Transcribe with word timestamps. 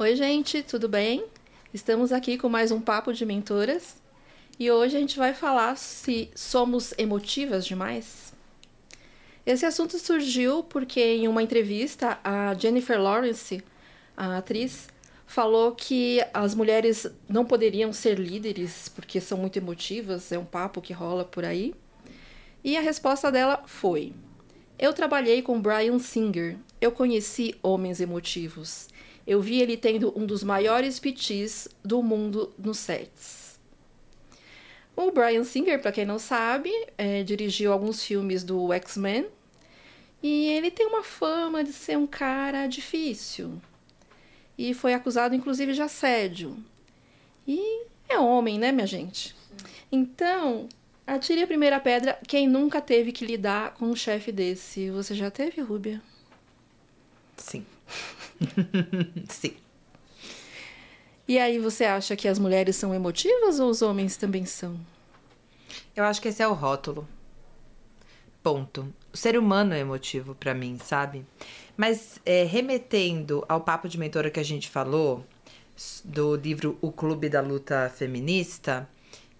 Oi, 0.00 0.16
gente, 0.16 0.62
tudo 0.62 0.88
bem? 0.88 1.26
Estamos 1.74 2.10
aqui 2.10 2.38
com 2.38 2.48
mais 2.48 2.70
um 2.70 2.80
Papo 2.80 3.12
de 3.12 3.26
Mentoras 3.26 4.00
e 4.58 4.70
hoje 4.70 4.96
a 4.96 4.98
gente 4.98 5.18
vai 5.18 5.34
falar 5.34 5.76
se 5.76 6.30
somos 6.34 6.94
emotivas 6.96 7.66
demais. 7.66 8.32
Esse 9.44 9.66
assunto 9.66 9.98
surgiu 9.98 10.62
porque 10.62 11.02
em 11.02 11.28
uma 11.28 11.42
entrevista 11.42 12.18
a 12.24 12.54
Jennifer 12.54 12.98
Lawrence, 12.98 13.62
a 14.16 14.38
atriz, 14.38 14.88
falou 15.26 15.72
que 15.72 16.24
as 16.32 16.54
mulheres 16.54 17.06
não 17.28 17.44
poderiam 17.44 17.92
ser 17.92 18.18
líderes 18.18 18.88
porque 18.88 19.20
são 19.20 19.36
muito 19.36 19.58
emotivas, 19.58 20.32
é 20.32 20.38
um 20.38 20.46
papo 20.46 20.80
que 20.80 20.94
rola 20.94 21.26
por 21.26 21.44
aí. 21.44 21.74
E 22.64 22.74
a 22.74 22.80
resposta 22.80 23.30
dela 23.30 23.64
foi: 23.66 24.14
Eu 24.78 24.94
trabalhei 24.94 25.42
com 25.42 25.60
Brian 25.60 25.98
Singer. 25.98 26.56
Eu 26.80 26.90
conheci 26.90 27.54
homens 27.62 28.00
emotivos. 28.00 28.88
Eu 29.30 29.40
vi 29.40 29.60
ele 29.60 29.76
tendo 29.76 30.12
um 30.18 30.26
dos 30.26 30.42
maiores 30.42 30.98
pitis 30.98 31.68
do 31.84 32.02
mundo 32.02 32.52
nos 32.58 32.78
sets. 32.78 33.60
O 34.96 35.12
Brian 35.12 35.44
Singer, 35.44 35.80
para 35.80 35.92
quem 35.92 36.04
não 36.04 36.18
sabe, 36.18 36.72
é, 36.98 37.22
dirigiu 37.22 37.72
alguns 37.72 38.02
filmes 38.02 38.42
do 38.42 38.72
X-Men 38.72 39.28
e 40.20 40.48
ele 40.48 40.68
tem 40.68 40.84
uma 40.84 41.04
fama 41.04 41.62
de 41.62 41.72
ser 41.72 41.96
um 41.96 42.08
cara 42.08 42.66
difícil. 42.66 43.62
E 44.58 44.74
foi 44.74 44.94
acusado, 44.94 45.32
inclusive, 45.32 45.74
de 45.74 45.80
assédio. 45.80 46.56
E 47.46 47.84
é 48.08 48.18
homem, 48.18 48.58
né, 48.58 48.72
minha 48.72 48.84
gente? 48.84 49.36
Então, 49.92 50.68
atire 51.06 51.44
a 51.44 51.46
primeira 51.46 51.78
pedra 51.78 52.18
quem 52.26 52.48
nunca 52.48 52.80
teve 52.80 53.12
que 53.12 53.24
lidar 53.24 53.74
com 53.74 53.84
um 53.84 53.94
chefe 53.94 54.32
desse. 54.32 54.90
Você 54.90 55.14
já 55.14 55.30
teve, 55.30 55.60
Rúbia? 55.60 56.02
Sim. 57.36 57.64
Sim. 59.28 59.54
E 61.26 61.38
aí, 61.38 61.58
você 61.58 61.84
acha 61.84 62.16
que 62.16 62.26
as 62.26 62.38
mulheres 62.38 62.76
são 62.76 62.94
emotivas 62.94 63.60
ou 63.60 63.70
os 63.70 63.82
homens 63.82 64.16
também 64.16 64.44
são? 64.44 64.76
Eu 65.94 66.04
acho 66.04 66.20
que 66.20 66.28
esse 66.28 66.42
é 66.42 66.48
o 66.48 66.52
rótulo. 66.52 67.06
Ponto. 68.42 68.92
O 69.12 69.16
ser 69.16 69.38
humano 69.38 69.74
é 69.74 69.80
emotivo 69.80 70.34
para 70.34 70.54
mim, 70.54 70.78
sabe? 70.82 71.24
Mas 71.76 72.20
é, 72.24 72.44
remetendo 72.44 73.44
ao 73.48 73.60
papo 73.60 73.88
de 73.88 73.98
mentora 73.98 74.30
que 74.30 74.40
a 74.40 74.44
gente 74.44 74.68
falou, 74.68 75.24
do 76.04 76.36
livro 76.36 76.78
O 76.80 76.92
Clube 76.92 77.28
da 77.28 77.40
Luta 77.40 77.90
Feminista, 77.94 78.88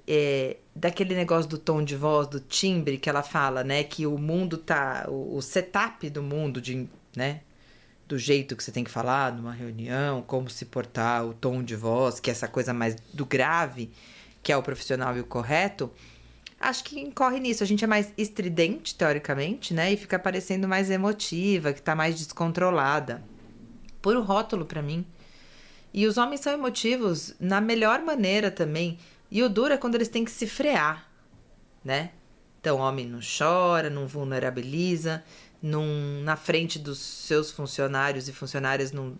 é, 0.06 0.56
daquele 0.74 1.14
negócio 1.14 1.48
do 1.48 1.58
tom 1.58 1.82
de 1.82 1.96
voz, 1.96 2.26
do 2.26 2.40
timbre 2.40 2.98
que 2.98 3.08
ela 3.08 3.22
fala, 3.22 3.62
né? 3.62 3.84
Que 3.84 4.06
o 4.06 4.18
mundo 4.18 4.56
tá. 4.56 5.06
O, 5.08 5.36
o 5.36 5.42
setup 5.42 6.08
do 6.10 6.22
mundo, 6.22 6.60
de, 6.60 6.88
né? 7.14 7.40
Do 8.10 8.18
jeito 8.18 8.56
que 8.56 8.64
você 8.64 8.72
tem 8.72 8.82
que 8.82 8.90
falar 8.90 9.32
numa 9.32 9.52
reunião, 9.52 10.20
como 10.20 10.50
se 10.50 10.64
portar, 10.64 11.24
o 11.24 11.32
tom 11.32 11.62
de 11.62 11.76
voz, 11.76 12.18
que 12.18 12.28
é 12.28 12.32
essa 12.32 12.48
coisa 12.48 12.74
mais 12.74 12.96
do 13.14 13.24
grave, 13.24 13.88
que 14.42 14.50
é 14.50 14.56
o 14.56 14.62
profissional 14.62 15.16
e 15.16 15.20
o 15.20 15.24
correto 15.24 15.92
acho 16.60 16.84
que 16.84 17.00
incorre 17.00 17.40
nisso. 17.40 17.62
A 17.62 17.66
gente 17.66 17.82
é 17.82 17.86
mais 17.86 18.12
estridente, 18.18 18.94
teoricamente, 18.94 19.72
né? 19.72 19.92
E 19.92 19.96
fica 19.96 20.18
parecendo 20.18 20.68
mais 20.68 20.90
emotiva, 20.90 21.72
que 21.72 21.80
tá 21.80 21.94
mais 21.94 22.16
descontrolada. 22.16 23.22
Puro 24.02 24.20
rótulo 24.20 24.66
para 24.66 24.82
mim. 24.82 25.06
E 25.94 26.06
os 26.06 26.18
homens 26.18 26.40
são 26.40 26.52
emotivos 26.52 27.34
na 27.40 27.60
melhor 27.60 28.02
maneira 28.02 28.50
também. 28.50 28.98
E 29.30 29.42
o 29.42 29.48
duro 29.48 29.72
é 29.72 29.78
quando 29.78 29.94
eles 29.94 30.08
têm 30.08 30.24
que 30.24 30.30
se 30.30 30.46
frear, 30.46 31.08
né? 31.82 32.10
Então, 32.60 32.76
o 32.76 32.80
homem 32.80 33.06
não 33.06 33.20
chora, 33.20 33.88
não 33.88 34.06
vulnerabiliza, 34.06 35.24
não, 35.62 35.84
na 36.22 36.36
frente 36.36 36.78
dos 36.78 36.98
seus 36.98 37.50
funcionários 37.50 38.28
e 38.28 38.32
funcionárias, 38.32 38.92
não, 38.92 39.16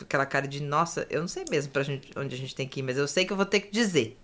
aquela 0.00 0.26
cara 0.26 0.46
de, 0.48 0.62
nossa, 0.62 1.06
eu 1.10 1.20
não 1.20 1.28
sei 1.28 1.44
mesmo 1.50 1.72
gente, 1.82 2.10
onde 2.16 2.34
a 2.34 2.38
gente 2.38 2.54
tem 2.54 2.66
que 2.66 2.80
ir, 2.80 2.82
mas 2.82 2.96
eu 2.96 3.06
sei 3.06 3.24
que 3.24 3.32
eu 3.32 3.36
vou 3.36 3.46
ter 3.46 3.60
que 3.60 3.70
dizer 3.70 4.18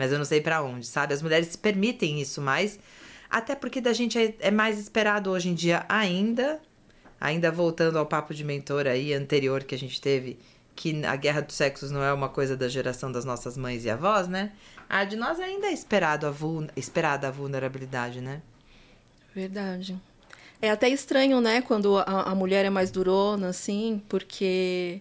mas 0.00 0.10
eu 0.10 0.16
não 0.16 0.24
sei 0.24 0.40
para 0.40 0.62
onde, 0.62 0.86
sabe? 0.86 1.12
As 1.12 1.20
mulheres 1.20 1.48
se 1.48 1.58
permitem 1.58 2.22
isso 2.22 2.40
mais, 2.40 2.80
até 3.28 3.54
porque 3.54 3.82
da 3.82 3.92
gente 3.92 4.18
é, 4.18 4.34
é, 4.40 4.50
mais 4.50 4.78
esperado 4.78 5.30
hoje 5.30 5.50
em 5.50 5.54
dia 5.54 5.84
ainda, 5.90 6.58
ainda 7.20 7.52
voltando 7.52 7.98
ao 7.98 8.06
papo 8.06 8.32
de 8.32 8.42
mentor 8.42 8.86
aí 8.86 9.12
anterior 9.12 9.62
que 9.62 9.74
a 9.74 9.78
gente 9.78 10.00
teve, 10.00 10.38
que 10.74 11.04
a 11.04 11.14
guerra 11.16 11.42
dos 11.42 11.54
sexos 11.54 11.90
não 11.90 12.02
é 12.02 12.10
uma 12.14 12.30
coisa 12.30 12.56
da 12.56 12.66
geração 12.66 13.12
das 13.12 13.26
nossas 13.26 13.58
mães 13.58 13.84
e 13.84 13.90
avós, 13.90 14.26
né? 14.26 14.52
A 14.88 15.04
de 15.04 15.16
nós 15.16 15.38
ainda 15.38 15.66
é 15.66 15.72
esperado 15.72 16.26
a 16.26 16.32
esperada 16.74 17.28
a 17.28 17.30
vulnerabilidade, 17.30 18.22
né? 18.22 18.40
Verdade. 19.34 20.00
É 20.62 20.70
até 20.70 20.88
estranho, 20.88 21.40
né, 21.40 21.62
quando 21.62 21.96
a, 21.98 22.30
a 22.30 22.34
mulher 22.34 22.64
é 22.64 22.70
mais 22.70 22.90
durona, 22.90 23.48
assim, 23.48 24.02
porque 24.08 25.00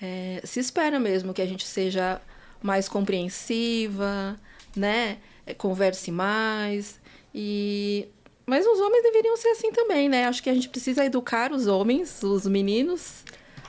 é, 0.00 0.40
se 0.44 0.58
espera 0.60 0.98
mesmo 0.98 1.32
que 1.32 1.42
a 1.42 1.46
gente 1.46 1.66
seja 1.66 2.20
mais 2.62 2.88
compreensiva, 2.88 4.36
né? 4.74 5.18
É, 5.46 5.54
converse 5.54 6.10
mais. 6.10 7.00
E 7.34 8.08
mas 8.46 8.66
os 8.66 8.80
homens 8.80 9.02
deveriam 9.02 9.36
ser 9.36 9.48
assim 9.48 9.70
também, 9.70 10.08
né? 10.08 10.24
Acho 10.26 10.42
que 10.42 10.48
a 10.48 10.54
gente 10.54 10.70
precisa 10.70 11.04
educar 11.04 11.52
os 11.52 11.66
homens, 11.66 12.22
os 12.22 12.46
meninos, 12.46 13.22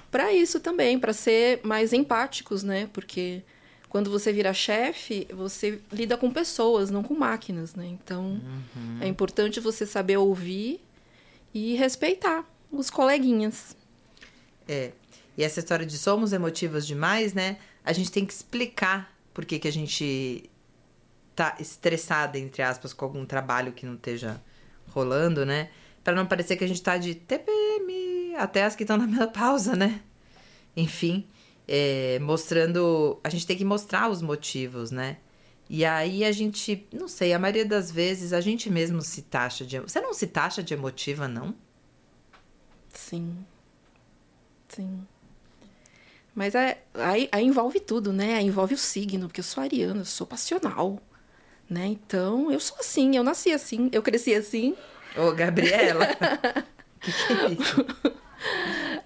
para 0.10 0.32
isso 0.32 0.60
também, 0.62 0.98
para 0.98 1.12
ser 1.12 1.60
mais 1.64 1.92
empáticos, 1.92 2.64
né? 2.64 2.90
Porque 2.94 3.44
quando 3.90 4.10
você 4.10 4.32
vira 4.32 4.54
chefe, 4.54 5.28
você 5.34 5.82
lida 5.92 6.16
com 6.16 6.32
pessoas, 6.32 6.90
não 6.90 7.04
com 7.04 7.14
máquinas, 7.14 7.76
né? 7.76 7.88
Então, 7.88 8.40
uhum. 8.76 9.00
é 9.02 9.08
importante 9.08 9.60
você 9.60 9.86
saber 9.86 10.16
ouvir 10.16 10.80
e 11.54 11.76
respeitar 11.76 12.46
os 12.72 12.90
coleguinhas. 12.90 13.76
É. 14.68 14.92
E 15.38 15.44
essa 15.44 15.60
história 15.60 15.86
de 15.86 15.98
somos 15.98 16.34
emotivas 16.34 16.86
demais, 16.86 17.34
né? 17.34 17.58
a 17.90 17.94
gente 17.94 18.12
tem 18.12 18.26
que 18.26 18.34
explicar 18.34 19.12
por 19.34 19.46
que, 19.46 19.58
que 19.58 19.68
a 19.68 19.72
gente 19.72 20.50
tá 21.36 21.56
estressada, 21.60 22.38
entre 22.38 22.62
aspas, 22.62 22.94
com 22.94 23.06
algum 23.06 23.26
trabalho 23.26 23.72
que 23.72 23.84
não 23.84 23.96
esteja 23.96 24.40
rolando, 24.90 25.44
né? 25.46 25.70
Para 26.04 26.16
não 26.16 26.26
parecer 26.28 26.56
que 26.56 26.64
a 26.64 26.68
gente 26.68 26.82
tá 26.82 26.98
de 26.98 27.16
TPM, 27.16 28.36
até 28.38 28.64
as 28.64 28.76
que 28.76 28.84
estão 28.84 28.96
na 28.96 29.08
menopausa, 29.08 29.76
né? 29.76 30.02
Enfim, 30.76 31.26
é, 31.68 32.20
mostrando. 32.20 33.20
A 33.24 33.30
gente 33.30 33.48
tem 33.48 33.58
que 33.58 33.66
mostrar 33.66 34.08
os 34.10 34.22
motivos, 34.22 34.92
né? 34.92 35.18
E 35.70 35.86
aí 35.86 36.26
a 36.26 36.32
gente, 36.32 36.88
não 36.92 37.08
sei, 37.08 37.32
a 37.32 37.38
maioria 37.38 37.66
das 37.66 37.92
vezes 37.92 38.34
a 38.34 38.42
gente 38.42 38.72
mesmo 38.72 39.02
se 39.04 39.22
taxa 39.22 39.64
de. 39.64 39.80
Você 39.80 40.02
não 40.02 40.14
se 40.14 40.26
taxa 40.26 40.64
de 40.64 40.74
emotiva, 40.74 41.28
não? 41.28 41.54
Sim. 42.92 43.46
Sim. 44.68 45.06
Mas 46.34 46.56
é, 46.56 46.82
aí, 46.96 47.30
aí, 47.32 47.46
envolve 47.46 47.80
tudo, 47.80 48.12
né? 48.12 48.36
Aí 48.36 48.46
envolve 48.46 48.74
o 48.74 48.78
signo, 48.78 49.28
porque 49.28 49.42
eu 49.42 49.44
sou 49.44 49.62
ariana, 49.62 50.02
eu 50.02 50.06
sou 50.06 50.26
passional. 50.26 51.00
Né? 51.70 51.86
Então, 51.86 52.52
eu 52.52 52.60
sou 52.60 52.78
assim, 52.80 53.16
eu 53.16 53.24
nasci 53.24 53.52
assim, 53.52 53.90
eu 53.92 54.02
cresci 54.02 54.34
assim. 54.34 54.76
Ô, 55.16 55.32
Gabriela! 55.34 56.08
que 57.00 57.12
que 57.12 57.34
é 57.34 57.52
isso? 57.52 57.86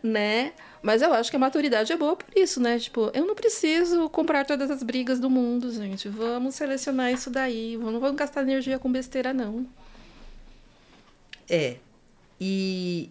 né? 0.02 0.54
Mas 0.84 1.02
eu 1.02 1.14
acho 1.14 1.30
que 1.30 1.38
a 1.38 1.40
maturidade 1.40 1.94
é 1.94 1.96
boa 1.96 2.14
por 2.14 2.28
isso, 2.36 2.60
né? 2.60 2.78
Tipo, 2.78 3.10
eu 3.14 3.26
não 3.26 3.34
preciso 3.34 4.10
comprar 4.10 4.46
todas 4.46 4.70
as 4.70 4.84
brigas 4.84 5.18
do 5.18 5.30
mundo, 5.30 5.72
gente. 5.72 6.10
Vamos 6.10 6.56
selecionar 6.56 7.14
isso 7.14 7.30
daí. 7.30 7.78
Não 7.78 8.02
vamos 8.02 8.18
gastar 8.18 8.42
energia 8.42 8.78
com 8.78 8.92
besteira, 8.92 9.34
não. 9.34 9.66
É. 11.50 11.78
E 12.40 13.10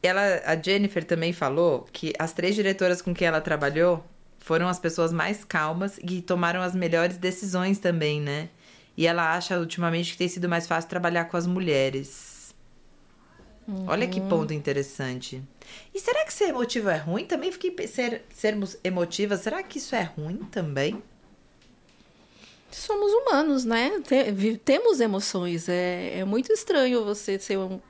ela, 0.00 0.22
a 0.46 0.54
Jennifer 0.54 1.02
também 1.02 1.32
falou 1.32 1.88
que 1.92 2.12
as 2.16 2.32
três 2.32 2.54
diretoras 2.54 3.02
com 3.02 3.12
quem 3.12 3.26
ela 3.26 3.40
trabalhou 3.40 4.04
foram 4.38 4.68
as 4.68 4.78
pessoas 4.78 5.12
mais 5.12 5.42
calmas 5.42 5.98
e 5.98 6.22
tomaram 6.22 6.62
as 6.62 6.76
melhores 6.76 7.16
decisões 7.16 7.80
também, 7.80 8.20
né? 8.20 8.50
E 8.96 9.04
ela 9.04 9.34
acha 9.34 9.58
ultimamente 9.58 10.12
que 10.12 10.18
tem 10.18 10.28
sido 10.28 10.48
mais 10.48 10.68
fácil 10.68 10.88
trabalhar 10.88 11.24
com 11.24 11.36
as 11.36 11.46
mulheres. 11.46 12.33
Uhum. 13.66 13.86
Olha 13.88 14.06
que 14.06 14.20
ponto 14.20 14.52
interessante. 14.52 15.42
E 15.94 15.98
será 15.98 16.24
que 16.24 16.32
ser 16.32 16.50
emotivo 16.50 16.90
é 16.90 16.96
ruim? 16.96 17.24
Também 17.24 17.50
fiquei 17.50 17.86
ser, 17.86 18.22
sermos 18.32 18.76
emotivas, 18.84 19.40
será 19.40 19.62
que 19.62 19.78
isso 19.78 19.94
é 19.94 20.02
ruim 20.02 20.36
também? 20.50 21.02
Somos 22.70 23.12
humanos, 23.12 23.64
né? 23.64 24.02
Temos 24.64 25.00
emoções. 25.00 25.68
É, 25.68 26.18
é 26.18 26.24
muito 26.24 26.52
estranho 26.52 27.04
você 27.04 27.38
ser 27.38 27.56
um, 27.56 27.80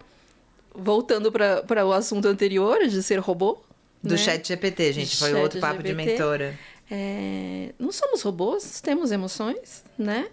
voltando 0.75 1.33
para 1.33 1.87
o 1.87 1.93
assunto 1.93 2.29
anterior 2.29 2.87
de 2.87 3.03
ser 3.03 3.19
robô. 3.19 3.59
Do 4.03 4.13
né? 4.13 4.19
chat 4.19 4.47
GPT, 4.47 4.93
gente. 4.93 5.17
Foi 5.17 5.33
outro 5.35 5.59
papo 5.59 5.77
GPT, 5.77 5.89
de 5.89 5.95
mentora. 5.95 6.59
É, 6.91 7.73
não 7.79 7.91
somos 7.91 8.21
robôs, 8.21 8.81
temos 8.83 9.11
emoções, 9.11 9.83
né? 9.97 10.29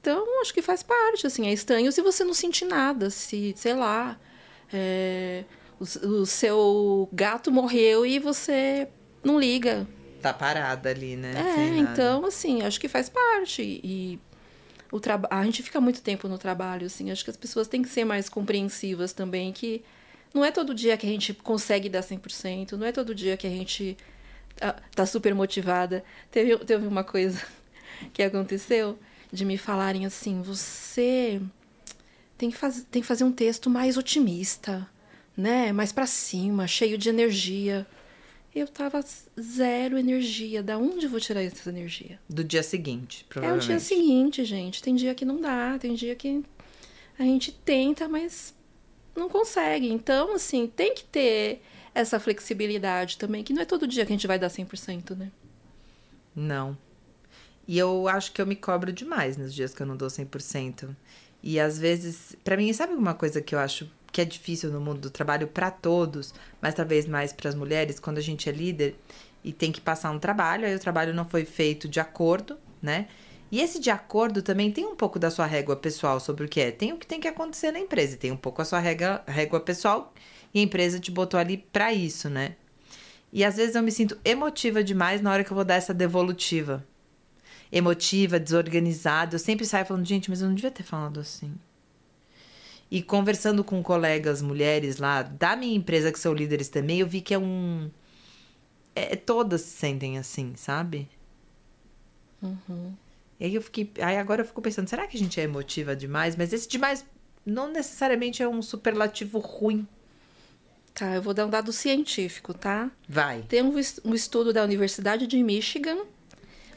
Então, 0.00 0.40
acho 0.40 0.54
que 0.54 0.62
faz 0.62 0.84
parte, 0.84 1.26
assim. 1.26 1.48
É 1.48 1.52
estranho 1.52 1.90
se 1.90 2.00
você 2.00 2.22
não 2.22 2.32
sentir 2.32 2.64
nada, 2.64 3.10
se, 3.10 3.52
sei 3.56 3.74
lá, 3.74 4.16
é, 4.72 5.44
o, 5.78 5.84
o, 5.84 6.26
seu 6.26 7.08
gato 7.12 7.50
morreu 7.50 8.04
e 8.04 8.18
você 8.18 8.88
não 9.22 9.38
liga. 9.38 9.86
Tá 10.20 10.32
parada 10.32 10.90
ali, 10.90 11.16
né? 11.16 11.34
É, 11.36 11.78
então, 11.78 12.24
assim, 12.24 12.62
acho 12.62 12.80
que 12.80 12.88
faz 12.88 13.08
parte. 13.08 13.62
E 13.62 14.18
o 14.90 15.00
a 15.30 15.44
gente 15.44 15.62
fica 15.62 15.80
muito 15.80 16.02
tempo 16.02 16.28
no 16.28 16.38
trabalho, 16.38 16.86
assim. 16.86 17.10
Acho 17.10 17.24
que 17.24 17.30
as 17.30 17.36
pessoas 17.36 17.68
têm 17.68 17.82
que 17.82 17.88
ser 17.88 18.04
mais 18.04 18.28
compreensivas 18.28 19.12
também, 19.12 19.52
que 19.52 19.84
Não 20.34 20.44
é 20.44 20.50
todo 20.50 20.74
dia 20.74 20.96
que 20.96 21.06
a 21.06 21.10
gente 21.10 21.32
consegue 21.32 21.88
dar 21.88 22.00
100%, 22.00 22.72
não 22.72 22.86
é 22.86 22.92
todo 22.92 23.14
dia 23.14 23.36
que 23.36 23.46
a 23.46 23.50
gente 23.50 23.96
tá, 24.56 24.76
tá 24.94 25.06
super 25.06 25.34
motivada. 25.34 26.04
Teve, 26.30 26.56
teve 26.58 26.86
uma 26.86 27.04
coisa 27.04 27.42
que 28.12 28.22
aconteceu 28.22 28.98
de 29.32 29.44
me 29.44 29.58
falarem 29.58 30.06
assim: 30.06 30.42
você 30.42 31.40
tem 32.38 32.50
que, 32.50 32.56
faz, 32.56 32.86
tem 32.90 33.02
que 33.02 33.08
fazer 33.08 33.24
um 33.24 33.32
texto 33.32 33.68
mais 33.70 33.96
otimista, 33.96 34.88
né? 35.36 35.72
Mais 35.72 35.92
para 35.92 36.06
cima, 36.06 36.66
cheio 36.66 36.96
de 36.98 37.08
energia. 37.08 37.86
Eu 38.54 38.66
tava 38.66 39.04
zero 39.40 39.98
energia. 39.98 40.62
Da 40.62 40.78
onde 40.78 41.06
eu 41.06 41.10
vou 41.10 41.20
tirar 41.20 41.42
essa 41.42 41.68
energia? 41.68 42.18
Do 42.28 42.42
dia 42.42 42.62
seguinte, 42.62 43.22
É 43.22 43.24
o 43.24 43.28
provavelmente. 43.28 43.66
dia 43.66 43.80
seguinte, 43.80 44.44
gente. 44.44 44.82
Tem 44.82 44.94
dia 44.94 45.14
que 45.14 45.24
não 45.24 45.40
dá, 45.40 45.78
tem 45.78 45.94
dia 45.94 46.14
que 46.14 46.42
a 47.18 47.22
gente 47.22 47.52
tenta, 47.52 48.08
mas 48.08 48.54
não 49.14 49.28
consegue. 49.28 49.88
Então, 49.90 50.34
assim, 50.34 50.66
tem 50.66 50.94
que 50.94 51.04
ter 51.04 51.62
essa 51.94 52.18
flexibilidade 52.20 53.16
também, 53.18 53.42
que 53.42 53.52
não 53.54 53.62
é 53.62 53.64
todo 53.64 53.86
dia 53.86 54.04
que 54.06 54.12
a 54.12 54.16
gente 54.16 54.26
vai 54.26 54.38
dar 54.38 54.48
100%, 54.48 55.16
né? 55.16 55.30
Não. 56.34 56.76
E 57.66 57.76
eu 57.78 58.06
acho 58.08 58.32
que 58.32 58.40
eu 58.40 58.46
me 58.46 58.54
cobro 58.54 58.92
demais 58.92 59.36
nos 59.36 59.52
dias 59.52 59.74
que 59.74 59.82
eu 59.82 59.86
não 59.86 59.96
dou 59.96 60.08
100%. 60.08 60.94
E 61.48 61.60
às 61.60 61.78
vezes, 61.78 62.34
pra 62.42 62.56
mim, 62.56 62.72
sabe 62.72 62.92
uma 62.92 63.14
coisa 63.14 63.40
que 63.40 63.54
eu 63.54 63.60
acho 63.60 63.88
que 64.10 64.20
é 64.20 64.24
difícil 64.24 64.68
no 64.72 64.80
mundo 64.80 65.02
do 65.02 65.10
trabalho 65.10 65.46
pra 65.46 65.70
todos, 65.70 66.34
mas 66.60 66.74
talvez 66.74 67.06
mais 67.06 67.32
para 67.32 67.48
as 67.48 67.54
mulheres, 67.54 68.00
quando 68.00 68.18
a 68.18 68.20
gente 68.20 68.48
é 68.48 68.52
líder 68.52 68.96
e 69.44 69.52
tem 69.52 69.70
que 69.70 69.80
passar 69.80 70.10
um 70.10 70.18
trabalho, 70.18 70.66
aí 70.66 70.74
o 70.74 70.80
trabalho 70.80 71.14
não 71.14 71.24
foi 71.24 71.44
feito 71.44 71.86
de 71.86 72.00
acordo, 72.00 72.58
né? 72.82 73.06
E 73.48 73.60
esse 73.60 73.78
de 73.78 73.90
acordo 73.90 74.42
também 74.42 74.72
tem 74.72 74.84
um 74.86 74.96
pouco 74.96 75.20
da 75.20 75.30
sua 75.30 75.46
régua 75.46 75.76
pessoal 75.76 76.18
sobre 76.18 76.44
o 76.44 76.48
que 76.48 76.60
é. 76.60 76.72
Tem 76.72 76.92
o 76.92 76.96
que 76.96 77.06
tem 77.06 77.20
que 77.20 77.28
acontecer 77.28 77.70
na 77.70 77.78
empresa, 77.78 78.16
tem 78.16 78.32
um 78.32 78.36
pouco 78.36 78.60
a 78.60 78.64
sua 78.64 78.80
régua, 78.80 79.22
régua 79.24 79.60
pessoal 79.60 80.12
e 80.52 80.58
a 80.58 80.62
empresa 80.62 80.98
te 80.98 81.12
botou 81.12 81.38
ali 81.38 81.58
pra 81.58 81.92
isso, 81.92 82.28
né? 82.28 82.56
E 83.32 83.44
às 83.44 83.54
vezes 83.56 83.76
eu 83.76 83.84
me 83.84 83.92
sinto 83.92 84.18
emotiva 84.24 84.82
demais 84.82 85.22
na 85.22 85.30
hora 85.30 85.44
que 85.44 85.52
eu 85.52 85.54
vou 85.54 85.64
dar 85.64 85.76
essa 85.76 85.94
devolutiva. 85.94 86.84
Emotiva, 87.70 88.38
desorganizada. 88.38 89.34
Eu 89.34 89.38
sempre 89.38 89.66
saio 89.66 89.86
falando, 89.86 90.06
gente, 90.06 90.30
mas 90.30 90.40
eu 90.40 90.48
não 90.48 90.54
devia 90.54 90.70
ter 90.70 90.82
falado 90.82 91.20
assim. 91.20 91.54
E 92.90 93.02
conversando 93.02 93.64
com 93.64 93.82
colegas 93.82 94.40
mulheres 94.40 94.98
lá 94.98 95.22
da 95.22 95.56
minha 95.56 95.74
empresa, 95.74 96.12
que 96.12 96.20
são 96.20 96.32
líderes 96.32 96.68
também, 96.68 97.00
eu 97.00 97.06
vi 97.06 97.20
que 97.20 97.34
é 97.34 97.38
um. 97.38 97.90
É, 98.94 99.16
todas 99.16 99.62
se 99.62 99.76
sentem 99.76 100.18
assim, 100.18 100.54
sabe? 100.56 101.08
E 103.40 103.44
aí 103.44 103.54
eu 103.54 103.62
fiquei. 103.62 103.90
Aí 104.00 104.16
agora 104.16 104.42
eu 104.42 104.46
fico 104.46 104.62
pensando, 104.62 104.88
será 104.88 105.06
que 105.06 105.16
a 105.16 105.20
gente 105.20 105.40
é 105.40 105.42
emotiva 105.42 105.96
demais? 105.96 106.36
Mas 106.36 106.52
esse 106.52 106.68
demais 106.68 107.04
não 107.44 107.70
necessariamente 107.70 108.42
é 108.42 108.48
um 108.48 108.62
superlativo 108.62 109.38
ruim. 109.38 109.86
Tá, 110.94 111.14
eu 111.14 111.20
vou 111.20 111.34
dar 111.34 111.44
um 111.44 111.50
dado 111.50 111.72
científico, 111.72 112.54
tá? 112.54 112.90
Vai. 113.06 113.42
Tem 113.42 113.62
um, 113.62 113.74
um 114.04 114.14
estudo 114.14 114.52
da 114.52 114.64
Universidade 114.64 115.26
de 115.26 115.42
Michigan 115.42 115.98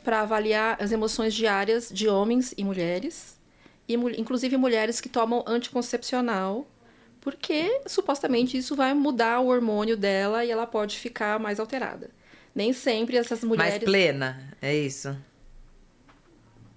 para 0.04 0.22
avaliar 0.22 0.78
as 0.82 0.92
emoções 0.92 1.34
diárias 1.34 1.90
de 1.92 2.08
homens 2.08 2.54
e 2.58 2.64
mulheres, 2.64 3.38
e 3.88 3.94
inclusive 3.94 4.56
mulheres 4.58 5.02
que 5.02 5.10
tomam 5.10 5.44
anticoncepcional, 5.48 6.68
porque 7.22 7.82
supostamente 7.86 8.58
isso 8.58 8.76
vai 8.76 8.94
mudar 8.94 9.40
o 9.40 9.48
hormônio 9.48 9.98
dela 9.98 10.46
e 10.46 10.52
ela 10.52 10.66
pode 10.66 10.98
ficar 10.98 11.40
mais 11.40 11.60
alterada. 11.60 12.10
Nem 12.56 12.74
sempre 12.74 13.18
essas 13.18 13.44
Mais 13.44 13.58
mulheres. 13.58 13.84
plena, 13.84 14.54
é 14.62 14.76
isso. 14.76 15.16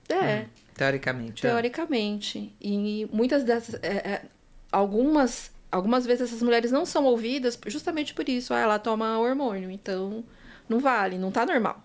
É, 0.08 0.46
Teoricamente. 0.74 1.46
é. 1.46 1.50
teoricamente. 1.50 2.54
E 2.60 3.08
muitas 3.12 3.44
dessas. 3.44 3.76
é, 3.82 3.88
é, 3.88 4.22
algumas, 4.70 5.50
algumas 5.70 6.04
vezes 6.04 6.28
essas 6.28 6.42
mulheres 6.42 6.70
não 6.70 6.84
são 6.84 7.04
ouvidas 7.04 7.58
justamente 7.66 8.12
por 8.14 8.28
isso. 8.28 8.52
Ah, 8.52 8.58
ela 8.58 8.78
toma 8.78 9.18
hormônio, 9.18 9.70
então 9.70 10.24
não 10.68 10.78
vale, 10.80 11.18
não 11.18 11.30
tá 11.30 11.46
normal. 11.46 11.82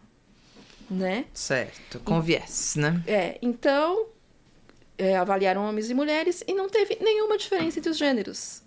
Né? 0.89 1.25
Certo, 1.33 1.99
com 1.99 2.21
viés, 2.21 2.75
né? 2.77 3.03
É, 3.05 3.37
então, 3.41 4.07
é, 4.97 5.17
avaliaram 5.17 5.67
homens 5.67 5.89
e 5.89 5.93
mulheres 5.93 6.43
e 6.47 6.53
não 6.53 6.69
teve 6.69 6.97
nenhuma 7.01 7.37
diferença 7.37 7.79
entre 7.79 7.91
os 7.91 7.97
gêneros. 7.97 8.61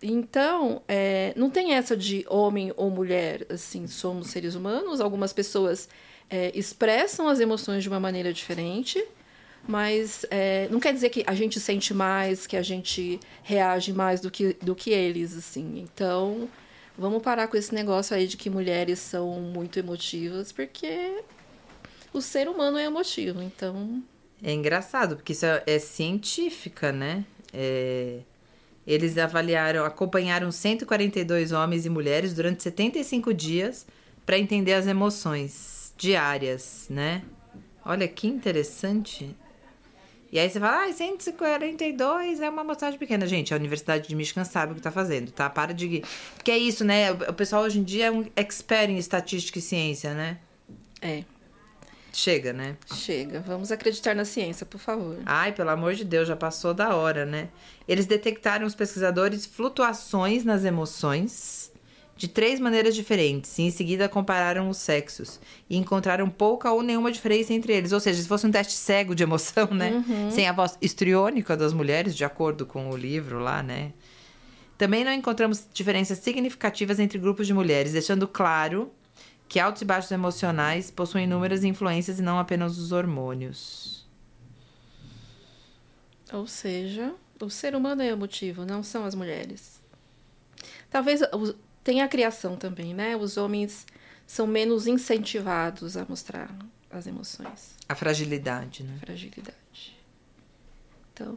Então, 0.00 0.82
é, 0.86 1.32
não 1.34 1.50
tem 1.50 1.74
essa 1.74 1.96
de 1.96 2.24
homem 2.28 2.72
ou 2.76 2.90
mulher, 2.90 3.44
assim, 3.50 3.88
somos 3.88 4.28
seres 4.28 4.54
humanos. 4.54 5.00
Algumas 5.00 5.32
pessoas 5.32 5.88
é, 6.30 6.52
expressam 6.54 7.28
as 7.28 7.40
emoções 7.40 7.82
de 7.82 7.88
uma 7.88 7.98
maneira 7.98 8.32
diferente, 8.32 9.04
mas 9.66 10.24
é, 10.30 10.68
não 10.70 10.78
quer 10.78 10.92
dizer 10.92 11.08
que 11.10 11.24
a 11.26 11.34
gente 11.34 11.58
sente 11.58 11.92
mais, 11.92 12.46
que 12.46 12.56
a 12.56 12.62
gente 12.62 13.18
reage 13.42 13.92
mais 13.92 14.20
do 14.20 14.30
que, 14.30 14.54
do 14.62 14.76
que 14.76 14.90
eles, 14.90 15.36
assim. 15.36 15.80
Então, 15.80 16.48
vamos 16.96 17.22
parar 17.22 17.48
com 17.48 17.56
esse 17.56 17.74
negócio 17.74 18.14
aí 18.16 18.26
de 18.26 18.36
que 18.36 18.50
mulheres 18.50 18.98
são 18.98 19.40
muito 19.40 19.78
emotivas, 19.78 20.52
porque 20.52 21.22
o 22.12 22.20
ser 22.20 22.48
humano 22.48 22.78
é 22.78 22.84
emotivo, 22.84 23.42
então. 23.42 24.02
É 24.42 24.52
engraçado, 24.52 25.16
porque 25.16 25.32
isso 25.32 25.46
é, 25.46 25.62
é 25.66 25.78
científica, 25.78 26.92
né? 26.92 27.24
É, 27.52 28.18
Eles 28.86 29.16
avaliaram, 29.16 29.84
acompanharam 29.84 30.50
142 30.50 31.52
homens 31.52 31.86
e 31.86 31.90
mulheres 31.90 32.34
durante 32.34 32.62
75 32.62 33.32
dias 33.32 33.86
para 34.26 34.38
entender 34.38 34.74
as 34.74 34.86
emoções 34.86 35.92
diárias, 35.96 36.86
né? 36.90 37.22
Olha 37.84 38.06
que 38.08 38.26
interessante. 38.26 39.34
E 40.32 40.38
aí 40.38 40.48
você 40.48 40.58
fala, 40.58 40.84
ah, 40.86 40.92
142 40.92 42.40
é 42.40 42.48
uma 42.48 42.62
amostragem 42.62 42.98
pequena. 42.98 43.26
Gente, 43.26 43.52
a 43.52 43.56
Universidade 43.56 44.08
de 44.08 44.16
Michigan 44.16 44.44
sabe 44.44 44.72
o 44.72 44.74
que 44.74 44.80
tá 44.80 44.90
fazendo, 44.90 45.30
tá? 45.30 45.50
Para 45.50 45.74
de... 45.74 46.02
Porque 46.34 46.50
é 46.50 46.56
isso, 46.56 46.84
né? 46.84 47.12
O 47.12 47.34
pessoal 47.34 47.64
hoje 47.64 47.78
em 47.78 47.84
dia 47.84 48.06
é 48.06 48.10
um 48.10 48.24
expert 48.34 48.90
em 48.90 48.96
estatística 48.96 49.58
e 49.58 49.62
ciência, 49.62 50.14
né? 50.14 50.38
É, 51.02 51.24
Chega, 52.12 52.52
né? 52.52 52.76
chega. 52.94 53.40
Vamos 53.40 53.72
acreditar 53.72 54.14
na 54.14 54.24
ciência, 54.24 54.66
por 54.66 54.78
favor. 54.78 55.18
Ai, 55.24 55.52
pelo 55.52 55.70
amor 55.70 55.94
de 55.94 56.04
Deus, 56.04 56.28
já 56.28 56.36
passou 56.36 56.74
da 56.74 56.94
hora, 56.94 57.24
né? 57.24 57.48
Eles 57.88 58.04
detectaram, 58.04 58.66
os 58.66 58.74
pesquisadores, 58.74 59.46
flutuações 59.46 60.44
nas 60.44 60.64
emoções 60.64 61.71
de 62.22 62.28
três 62.28 62.60
maneiras 62.60 62.94
diferentes. 62.94 63.58
E 63.58 63.62
em 63.62 63.70
seguida 63.72 64.08
compararam 64.08 64.68
os 64.68 64.76
sexos. 64.76 65.40
E 65.68 65.76
encontraram 65.76 66.30
pouca 66.30 66.70
ou 66.70 66.80
nenhuma 66.80 67.10
diferença 67.10 67.52
entre 67.52 67.72
eles. 67.72 67.90
Ou 67.90 67.98
seja, 67.98 68.22
se 68.22 68.28
fosse 68.28 68.46
um 68.46 68.50
teste 68.52 68.74
cego 68.74 69.12
de 69.12 69.24
emoção, 69.24 69.66
né? 69.74 70.04
Sem 70.30 70.46
a 70.46 70.52
voz 70.52 70.78
histriônica 70.80 71.56
das 71.56 71.72
mulheres, 71.72 72.14
de 72.14 72.24
acordo 72.24 72.64
com 72.64 72.90
o 72.90 72.96
livro 72.96 73.40
lá, 73.40 73.60
né? 73.60 73.92
Também 74.78 75.02
não 75.02 75.12
encontramos 75.12 75.66
diferenças 75.74 76.18
significativas 76.18 77.00
entre 77.00 77.18
grupos 77.18 77.48
de 77.48 77.52
mulheres, 77.52 77.90
deixando 77.90 78.28
claro 78.28 78.92
que 79.48 79.58
altos 79.58 79.82
e 79.82 79.84
baixos 79.84 80.12
emocionais 80.12 80.92
possuem 80.92 81.24
inúmeras 81.24 81.64
influências 81.64 82.20
e 82.20 82.22
não 82.22 82.38
apenas 82.38 82.78
os 82.78 82.92
hormônios. 82.92 84.06
Ou 86.32 86.46
seja, 86.46 87.12
o 87.40 87.50
ser 87.50 87.74
humano 87.74 88.00
é 88.00 88.10
emotivo, 88.10 88.64
não 88.64 88.84
são 88.84 89.04
as 89.04 89.16
mulheres. 89.16 89.82
Talvez 90.88 91.20
tenha 91.84 92.04
a 92.04 92.08
criação 92.08 92.56
também, 92.56 92.94
né? 92.94 93.16
Os 93.16 93.36
homens 93.36 93.86
são 94.26 94.46
menos 94.46 94.86
incentivados 94.86 95.96
a 95.96 96.04
mostrar 96.08 96.50
as 96.90 97.06
emoções, 97.06 97.74
A 97.88 97.94
fragilidade, 97.94 98.82
né? 98.84 98.94
a 99.02 99.06
fragilidade. 99.06 99.96
Então, 101.12 101.36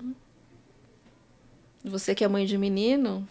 você 1.83 2.13
que 2.15 2.23
é 2.23 2.27
mãe 2.27 2.45
de 2.45 2.57
menino, 2.57 3.27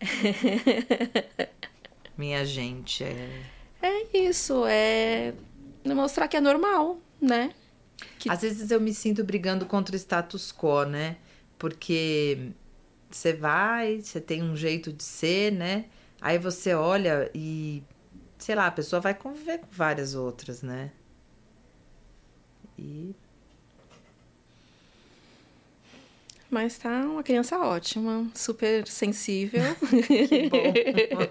Minha 2.16 2.44
gente, 2.44 3.02
é... 3.02 3.42
é 3.82 4.18
isso, 4.18 4.64
é 4.66 5.34
mostrar 5.84 6.28
que 6.28 6.36
é 6.36 6.40
normal, 6.40 6.98
né? 7.20 7.52
Que- 8.18 8.30
Às 8.30 8.42
vezes 8.42 8.70
eu 8.70 8.80
me 8.80 8.94
sinto 8.94 9.24
brigando 9.24 9.66
contra 9.66 9.94
o 9.94 9.98
status 9.98 10.52
quo, 10.52 10.84
né? 10.84 11.16
Porque 11.58 12.50
você 13.14 13.32
vai, 13.32 14.00
você 14.00 14.20
tem 14.20 14.42
um 14.42 14.56
jeito 14.56 14.92
de 14.92 15.02
ser, 15.02 15.52
né? 15.52 15.86
Aí 16.20 16.38
você 16.38 16.74
olha 16.74 17.30
e, 17.34 17.82
sei 18.38 18.54
lá, 18.54 18.66
a 18.66 18.70
pessoa 18.70 19.00
vai 19.00 19.14
conviver 19.14 19.58
com 19.58 19.68
várias 19.70 20.14
outras, 20.14 20.62
né? 20.62 20.90
E 22.78 23.14
Mas 26.50 26.78
tá 26.78 26.88
uma 27.00 27.22
criança 27.24 27.58
ótima, 27.58 28.28
super 28.32 28.86
sensível. 28.86 29.74
que 30.28 30.48
bom. 30.48 30.72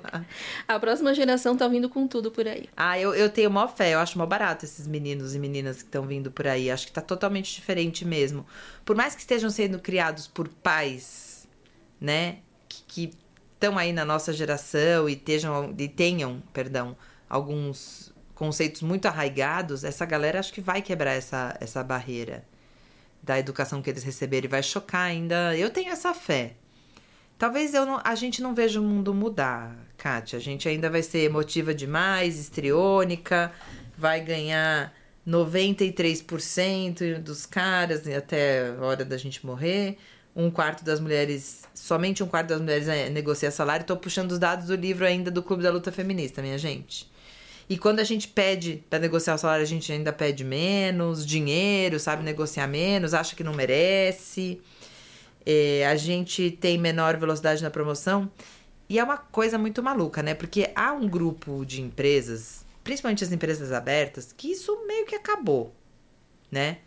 A 0.68 0.78
próxima 0.78 1.14
geração 1.14 1.56
tá 1.56 1.66
vindo 1.68 1.88
com 1.90 2.06
tudo 2.08 2.30
por 2.30 2.46
aí. 2.46 2.68
ah, 2.76 3.00
eu, 3.00 3.16
eu 3.16 3.30
tenho 3.30 3.50
maior 3.50 3.74
fé, 3.74 3.94
eu 3.94 4.00
acho 4.00 4.18
mó 4.18 4.26
barato 4.26 4.66
esses 4.66 4.86
meninos 4.86 5.34
e 5.34 5.40
meninas 5.40 5.78
que 5.78 5.88
estão 5.88 6.06
vindo 6.06 6.30
por 6.30 6.46
aí. 6.46 6.70
Acho 6.70 6.88
que 6.88 6.92
tá 6.92 7.02
totalmente 7.02 7.54
diferente 7.56 8.04
mesmo. 8.04 8.46
Por 8.84 8.98
mais 8.98 9.16
que 9.16 9.22
estejam 9.22 9.50
sendo 9.50 9.80
criados 9.80 10.28
por 10.28 10.50
pais, 10.50 11.33
né? 12.04 12.40
Que 12.68 13.14
estão 13.54 13.78
aí 13.78 13.94
na 13.94 14.04
nossa 14.04 14.34
geração 14.34 15.08
e, 15.08 15.14
estejam, 15.14 15.74
e 15.78 15.88
tenham, 15.88 16.44
perdão, 16.52 16.98
alguns 17.30 18.14
conceitos 18.36 18.82
muito 18.82 19.08
arraigados, 19.08 19.86
essa 19.86 20.06
galera 20.06 20.40
acho 20.40 20.52
que 20.52 20.60
vai 20.60 20.82
quebrar 20.82 21.14
essa, 21.14 21.56
essa 21.62 21.82
barreira 21.82 22.44
da 23.22 23.40
educação 23.40 23.82
que 23.82 23.90
eles 23.90 24.04
receberam 24.04 24.46
e 24.46 24.50
vai 24.50 24.62
chocar 24.62 25.06
ainda. 25.06 25.56
Eu 25.56 25.70
tenho 25.70 25.92
essa 25.94 26.14
fé. 26.14 26.56
Talvez 27.38 27.74
eu 27.74 27.86
não, 27.86 28.02
a 28.04 28.16
gente 28.16 28.42
não 28.42 28.54
veja 28.54 28.82
o 28.82 28.84
mundo 28.84 29.14
mudar, 29.14 29.74
Kátia. 29.98 30.38
A 30.38 30.42
gente 30.42 30.68
ainda 30.68 30.90
vai 30.90 31.02
ser 31.02 31.20
emotiva 31.20 31.74
demais, 31.74 32.38
histriônica, 32.38 33.50
vai 33.98 34.20
ganhar 34.20 34.94
93% 35.26 37.20
dos 37.20 37.46
caras 37.46 38.06
até 38.08 38.68
a 38.78 38.84
hora 38.84 39.06
da 39.06 39.18
gente 39.18 39.46
morrer. 39.46 39.98
Um 40.36 40.50
quarto 40.50 40.84
das 40.84 41.00
mulheres, 41.00 41.64
somente 41.74 42.24
um 42.24 42.28
quarto 42.28 42.50
das 42.50 42.62
mulheres 42.62 42.88
é, 42.88 43.10
negocia 43.10 43.52
salário. 43.52 43.84
Estou 43.84 43.98
puxando 43.98 44.32
os 44.32 44.40
dados 44.40 44.68
do 44.68 44.76
livro 44.76 45.06
ainda 45.06 45.30
do 45.30 45.44
Clube 45.44 45.62
da 45.62 45.72
Luta 45.72 45.92
Feminista, 45.92 46.42
minha 46.42 46.58
gente. 46.58 47.12
E 47.70 47.78
quando 47.78 48.00
a 48.00 48.04
gente 48.04 48.28
pede 48.28 48.84
para 48.90 49.00
negociar 49.00 49.36
o 49.36 49.38
salário, 49.38 49.64
a 49.64 49.68
gente 49.68 49.92
ainda 49.92 50.12
pede 50.12 50.44
menos 50.44 51.26
dinheiro, 51.26 52.00
sabe 52.00 52.24
negociar 52.24 52.68
menos, 52.68 53.14
acha 53.14 53.36
que 53.36 53.44
não 53.44 53.54
merece. 53.54 54.60
É, 55.46 55.86
a 55.88 55.96
gente 55.96 56.52
tem 56.52 56.78
menor 56.78 57.18
velocidade 57.18 57.64
na 57.64 57.70
promoção. 57.70 58.30
E 58.90 59.00
é 59.00 59.04
uma 59.04 59.18
coisa 59.18 59.58
muito 59.58 59.82
maluca, 59.82 60.22
né? 60.22 60.34
Porque 60.34 60.72
há 60.76 60.92
um 60.94 61.08
grupo 61.08 61.66
de 61.66 61.82
empresas, 61.82 62.66
principalmente 62.84 63.24
as 63.24 63.32
empresas 63.32 63.72
abertas, 63.72 64.34
que 64.36 64.52
isso 64.52 64.86
meio 64.86 65.06
que 65.06 65.16
acabou, 65.16 65.74
né? 66.52 66.80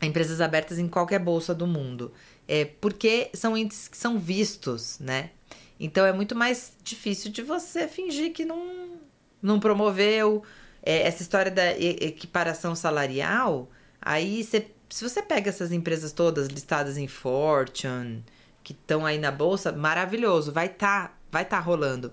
Empresas 0.00 0.40
abertas 0.40 0.78
em 0.78 0.88
qualquer 0.88 1.18
bolsa 1.18 1.54
do 1.54 1.66
mundo. 1.66 2.12
É, 2.46 2.64
porque 2.64 3.30
são 3.34 3.56
índices 3.56 3.88
que 3.88 3.96
são 3.96 4.18
vistos, 4.18 4.98
né? 5.00 5.30
Então 5.78 6.04
é 6.04 6.12
muito 6.12 6.34
mais 6.34 6.72
difícil 6.82 7.30
de 7.30 7.42
você 7.42 7.86
fingir 7.86 8.32
que 8.32 8.44
não, 8.44 8.98
não 9.42 9.60
promoveu. 9.60 10.42
É, 10.82 11.02
essa 11.02 11.22
história 11.22 11.50
da 11.50 11.72
equiparação 11.78 12.74
salarial, 12.74 13.68
aí 14.00 14.42
você, 14.42 14.70
se 14.88 15.02
você 15.02 15.20
pega 15.20 15.50
essas 15.50 15.72
empresas 15.72 16.12
todas 16.12 16.48
listadas 16.48 16.96
em 16.96 17.08
Fortune, 17.08 18.24
que 18.62 18.72
estão 18.72 19.04
aí 19.04 19.18
na 19.18 19.30
bolsa, 19.30 19.72
maravilhoso, 19.72 20.52
vai 20.52 20.66
estar 20.66 21.08
tá, 21.08 21.14
vai 21.30 21.44
tá 21.44 21.58
rolando. 21.58 22.12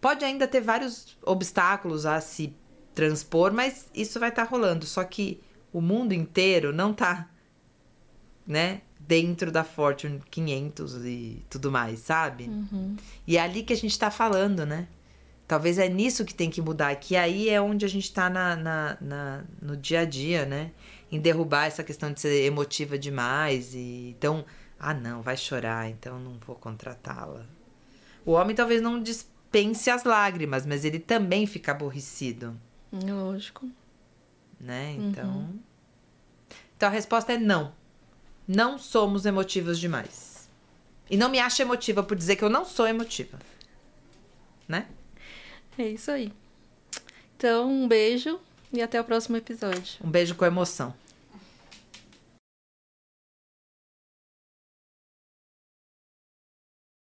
Pode 0.00 0.24
ainda 0.24 0.48
ter 0.48 0.60
vários 0.60 1.16
obstáculos 1.22 2.06
a 2.06 2.20
se 2.20 2.54
transpor, 2.94 3.52
mas 3.52 3.88
isso 3.94 4.18
vai 4.18 4.30
estar 4.30 4.44
tá 4.44 4.50
rolando. 4.50 4.86
Só 4.86 5.04
que 5.04 5.40
o 5.76 5.80
mundo 5.82 6.14
inteiro 6.14 6.72
não 6.72 6.94
tá, 6.94 7.28
né, 8.46 8.80
dentro 8.98 9.52
da 9.52 9.62
Fortune 9.62 10.22
500 10.30 11.04
e 11.04 11.44
tudo 11.50 11.70
mais, 11.70 11.98
sabe? 11.98 12.44
Uhum. 12.44 12.96
E 13.26 13.36
é 13.36 13.42
ali 13.42 13.62
que 13.62 13.74
a 13.74 13.76
gente 13.76 13.98
tá 13.98 14.10
falando, 14.10 14.64
né? 14.64 14.88
Talvez 15.46 15.76
é 15.78 15.86
nisso 15.86 16.24
que 16.24 16.34
tem 16.34 16.48
que 16.48 16.62
mudar, 16.62 16.96
que 16.96 17.14
aí 17.14 17.50
é 17.50 17.60
onde 17.60 17.84
a 17.84 17.88
gente 17.88 18.10
tá 18.10 18.30
na, 18.30 18.56
na, 18.56 18.96
na, 19.02 19.44
no 19.60 19.76
dia 19.76 20.00
a 20.00 20.04
dia, 20.06 20.46
né? 20.46 20.70
Em 21.12 21.20
derrubar 21.20 21.66
essa 21.66 21.84
questão 21.84 22.10
de 22.10 22.22
ser 22.22 22.46
emotiva 22.46 22.98
demais. 22.98 23.74
E 23.74 24.14
então, 24.16 24.46
ah, 24.80 24.94
não, 24.94 25.20
vai 25.20 25.36
chorar, 25.36 25.90
então 25.90 26.18
não 26.18 26.38
vou 26.38 26.56
contratá-la. 26.56 27.44
O 28.24 28.32
homem 28.32 28.56
talvez 28.56 28.80
não 28.80 28.98
dispense 28.98 29.90
as 29.90 30.04
lágrimas, 30.04 30.64
mas 30.64 30.86
ele 30.86 30.98
também 30.98 31.46
fica 31.46 31.72
aborrecido. 31.72 32.58
Lógico. 32.90 33.68
Né? 34.58 34.96
Então. 34.98 35.28
Uhum. 35.30 35.65
Então 36.76 36.88
a 36.88 36.92
resposta 36.92 37.32
é 37.32 37.38
não. 37.38 37.72
Não 38.46 38.78
somos 38.78 39.26
emotivos 39.26 39.78
demais. 39.78 40.48
E 41.10 41.16
não 41.16 41.28
me 41.28 41.38
acho 41.38 41.62
emotiva 41.62 42.02
por 42.02 42.16
dizer 42.16 42.36
que 42.36 42.44
eu 42.44 42.50
não 42.50 42.64
sou 42.64 42.86
emotiva. 42.86 43.38
Né? 44.68 44.86
É 45.78 45.88
isso 45.88 46.10
aí. 46.10 46.32
Então, 47.36 47.70
um 47.70 47.86
beijo 47.86 48.40
e 48.72 48.82
até 48.82 49.00
o 49.00 49.04
próximo 49.04 49.36
episódio. 49.36 49.98
Um 50.02 50.10
beijo 50.10 50.34
com 50.34 50.44
emoção. 50.44 50.94